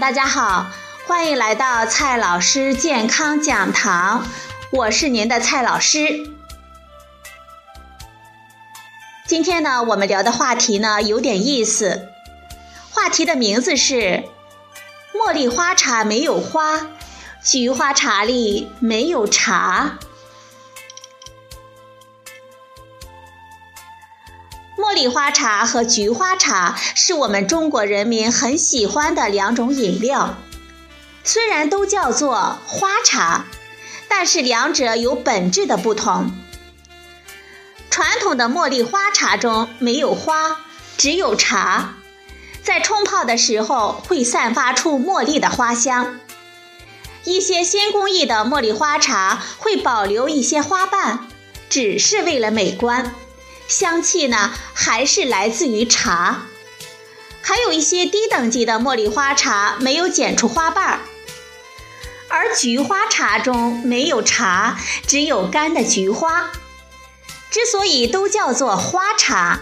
[0.00, 0.66] 大家好，
[1.06, 4.26] 欢迎来到蔡老师健康讲堂，
[4.72, 6.30] 我是您的蔡老师。
[9.26, 12.08] 今天呢，我们聊的话题呢有点意思，
[12.90, 14.24] 话题的名字是
[15.14, 16.88] “茉莉花茶没有花，
[17.42, 19.98] 菊花茶里没有茶”。
[24.76, 30.36] 茉莉花茶和菊花茶是我们中国人民很喜欢的两种饮料，
[31.22, 33.44] 虽然都叫做花茶，
[34.08, 36.32] 但是两者有本质的不同。
[37.88, 40.56] 传统的茉莉花茶中没有花，
[40.96, 41.94] 只有茶，
[42.64, 46.18] 在冲泡的时候会散发出茉莉的花香。
[47.22, 51.28] 一些新工艺的茉莉花茶会保留一些花瓣，
[51.70, 53.14] 只是为了美观。
[53.66, 56.46] 香气呢，还是来自于茶。
[57.40, 61.00] 还有一些低等级的茉莉花茶没有剪出花瓣儿，
[62.28, 66.50] 而菊花茶中没有茶，只有干的菊花。
[67.50, 69.60] 之所以都叫做花茶，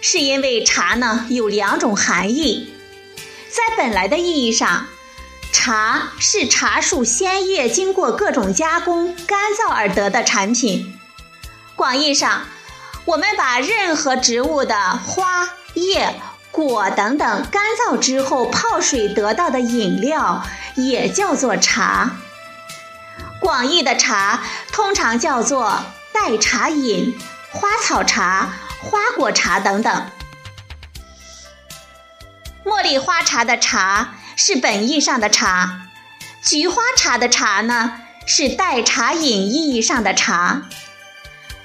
[0.00, 2.72] 是因为茶呢有两种含义。
[3.48, 4.86] 在本来的意义上，
[5.50, 10.98] 茶是茶树鲜叶经过各种加工、干燥而得的产品。
[11.74, 12.46] 广义上，
[13.04, 20.44] 我们把任何植物的花、叶、果等等干燥之后泡水得到的饮料，
[20.76, 22.12] 也叫做茶。
[23.40, 27.18] 广义的茶通常叫做代茶饮、
[27.50, 30.10] 花草茶、花果茶等等。
[32.64, 35.88] 茉莉花茶的茶是本意上的茶，
[36.44, 40.62] 菊花茶的茶呢是代茶饮意义上的茶。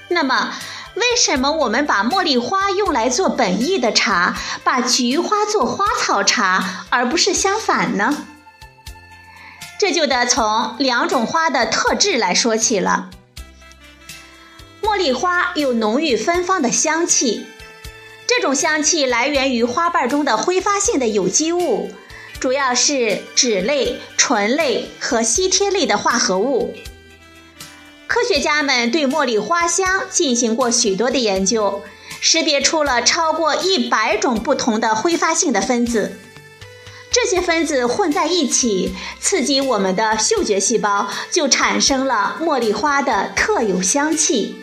[0.08, 0.52] 那么，
[0.98, 8.26] 为什么我们把茉莉花用来做本意的茶，把菊花做花草茶，而不是相反呢？
[9.78, 13.10] 这就得从两种花的特质来说起了。
[14.82, 17.46] 茉莉花有浓郁芬芳的香气，
[18.26, 21.92] 这种香气来源于花瓣中的挥发性的有机物，
[22.40, 26.74] 主要是酯类、醇类和烯萜类的化合物。
[28.08, 31.82] 科学家们对茉莉花香进行过许多的研究，
[32.22, 36.18] 识别出了超过一百种不同的挥发性的分子。
[37.10, 44.56] 这些分子混在一起，刺激我们的嗅觉细胞，就产生了茉莉花的特有香气。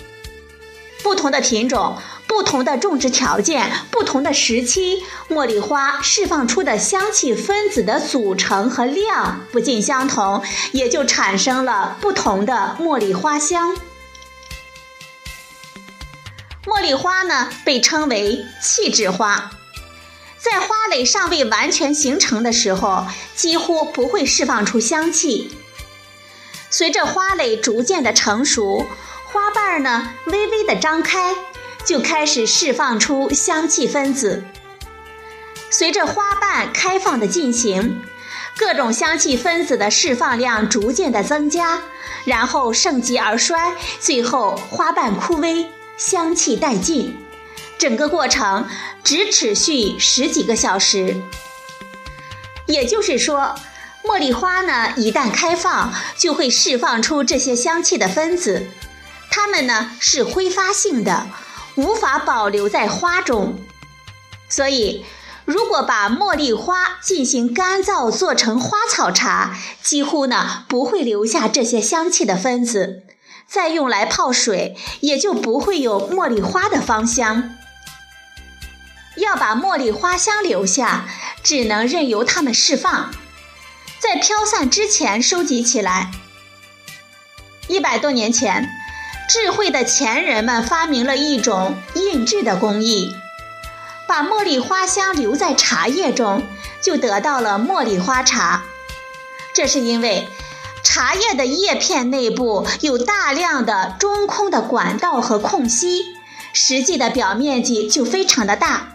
[1.04, 1.98] 不同的品种。
[2.36, 13.78] 不同的种植条件、不同的时期，茉莉花释放出的香气分子的组成和量不尽相同，也就产生了不同的茉莉花香。
[16.66, 19.52] 茉莉花呢，被称为气质花，
[20.38, 25.56] 在花蕾尚未完全形成的时候，几乎不会释放出香气。
[26.70, 28.86] 随着花蕾逐渐的成熟，
[29.32, 31.34] 花瓣呢，微微的张开。
[31.86, 34.44] 就开始释放出香气分子。
[35.70, 38.02] 随着花瓣开放的进行，
[38.58, 41.82] 各种香气分子的释放量逐渐的增加，
[42.26, 47.18] 然后盛极而衰，最后花瓣枯萎，香气殆尽。
[47.78, 48.68] 整个过程
[49.04, 51.22] 只持续十几个小时。
[52.68, 53.56] 也就是说，
[54.04, 58.68] 茉莉花呢，一旦开放，就会释放出这些香气的分子，
[59.30, 61.28] 它们呢是挥发性的。
[61.76, 63.60] 无法保留在花中，
[64.48, 65.06] 所以
[65.44, 73.04] 如果把茉莉花进行干燥做成花草茶，几乎呢不会留下这些香气的分子，
[73.46, 77.56] 再用来泡水也就不会有茉莉花的芳香。
[79.18, 81.06] 要把茉莉花香留下，
[81.44, 83.12] 只能任由它们释放，
[84.00, 86.12] 在飘散之前收集起来。
[87.68, 88.70] 一百多年前。
[89.28, 93.16] 智慧的前人们发明了一种印制的工艺，
[94.08, 96.44] 把茉莉花香留在茶叶中，
[96.82, 98.64] 就得到了茉莉花茶。
[99.54, 100.28] 这是因为
[100.84, 106.04] 茶叶的叶片内部有大量的中空的管道和空隙，
[106.54, 108.95] 实际的表面积就非常的大。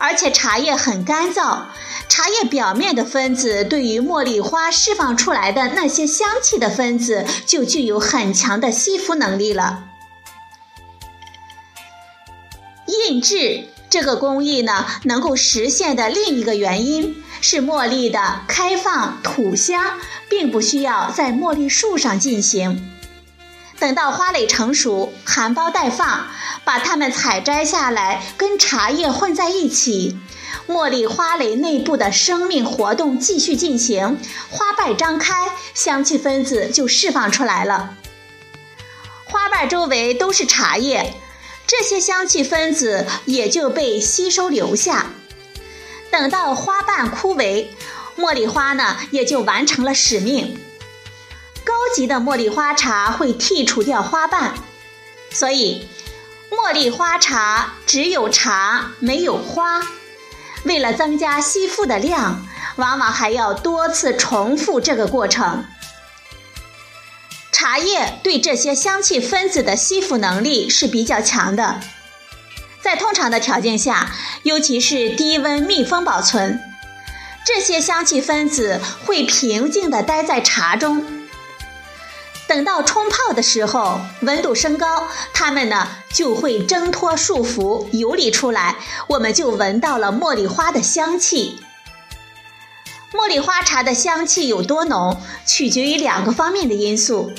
[0.00, 1.64] 而且茶叶很干燥，
[2.08, 9.84] 茶叶表面的分子对于茉莉花释放出来的那些香气的分子就具有很强的吸附能力了。
[12.86, 19.98] 印制这个工艺呢，能够实现的另一个原因是茉莉的开放吐香，
[20.30, 22.90] 并不需要在茉莉树上进行。
[23.80, 26.26] 等到花蕾成熟，含苞待放，
[26.64, 30.18] 把它们采摘下来，跟茶叶混在一起，
[30.68, 34.18] 茉莉花蕾内部的生命活动继续进行，
[34.50, 37.96] 花瓣张开，香气分子就释放出来了。
[39.24, 41.14] 花瓣周围都是茶叶，
[41.66, 45.06] 这些香气分子也就被吸收留下。
[46.10, 47.68] 等到花瓣枯萎，
[48.18, 50.60] 茉莉花呢也就完成了使命。
[51.64, 54.54] 高级的茉莉花茶会剔除掉花瓣，
[55.30, 55.88] 所以
[56.50, 59.82] 茉莉花茶只有茶没有花。
[60.64, 62.46] 为了增加吸附的量，
[62.76, 65.64] 往往还要多次重复这个过程。
[67.52, 71.80] 茶叶对这些香气分子的吸附能力是比较强的，
[72.82, 76.60] 在通常的条件下，尤其是低温密封保存，
[77.44, 81.19] 这些香气分子会平静地待在茶中。
[82.50, 88.74] 等到冲泡的时候，温度升高，它们呢就会挣脱束缚，游离出来，
[89.06, 91.60] 我们就闻到了茉莉花的香气。
[93.12, 97.30] 茉莉花茶的香气有多浓，取决于两个方面的因素：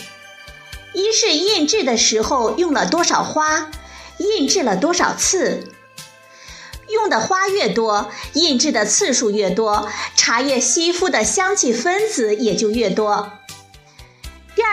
[0.94, 3.70] 一是印制的时候用了多少花，
[4.16, 5.68] 印制了多少次。
[6.88, 13.34] 用的花越多，印制的次数越多，茶叶吸附的香气分子也就越多。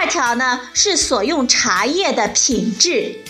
[0.09, 3.21] 条呢是所用茶叶的品质，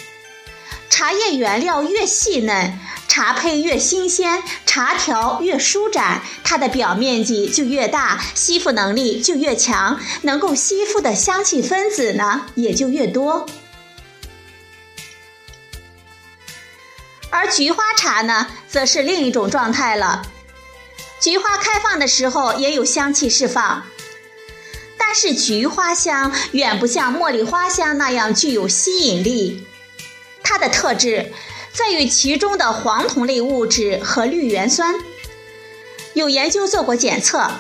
[0.89, 2.79] 茶叶原料越细嫩。
[3.09, 13.49] 茶胚越新鲜，茶条越舒展，它的表面积就越大，吸附能力就越强，能够吸附的香气分子呢也就越多。
[17.31, 20.23] 而菊花茶呢，则是另一种状态了。
[21.19, 23.85] 菊花开放的时候也有香气释放，
[25.09, 29.67] 它是菊花香远不像茉莉花香那样具有吸引力，
[30.43, 31.33] 它的特质。
[31.73, 34.97] 在于其中的黄酮类物质和绿原酸。
[36.13, 37.51] 有研究做过检测，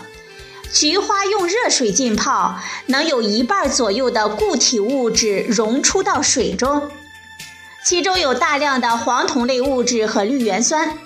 [0.70, 6.90] 菊花用热水浸泡，能有一半左右的固体物质溶出到水中，
[7.82, 10.98] 其中有大量的黄酮类物质和绿原酸，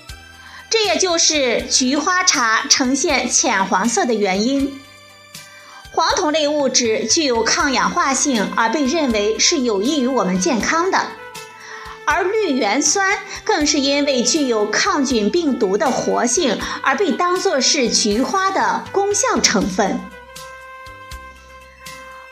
[0.68, 4.81] 这也就是菊花茶呈现浅黄色的原因。
[5.94, 11.06] 黄酮类物质具有抗氧化性，而被认为是有益于我们健康的。
[12.06, 20.00] 而绿原酸更是因为具有抗菌病毒的活性，而被当作是菊花的功效成分。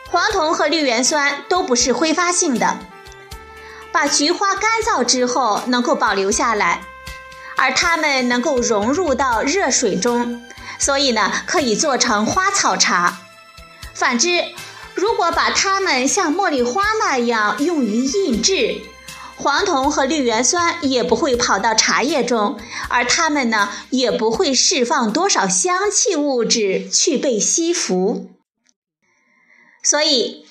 [0.09, 2.79] 黄酮和绿原酸都不是挥发性的，
[3.91, 6.81] 把菊花干燥之后能够保留下来，
[7.55, 10.43] 而它们能够融入到热水中，
[10.79, 13.20] 所以呢可以做成花草茶。
[14.01, 14.45] 反之，
[14.95, 18.81] 如果把它们像茉莉花那样用于印制，
[19.35, 22.59] 黄酮和绿原酸也不会跑到茶叶中，
[22.89, 28.31] 而它们呢也不会释放多少香气物质去被吸附。
[29.83, 30.47] 所以，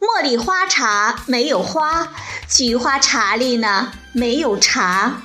[0.00, 2.08] 茉莉花茶没有花，
[2.48, 5.24] 菊花茶里呢没有茶。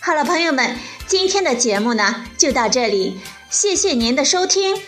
[0.00, 4.80] 好了，朋友们，今天的节目呢就到这里，谢谢您的收听，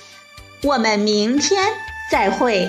[0.65, 1.63] 我们明天
[2.11, 2.69] 再会。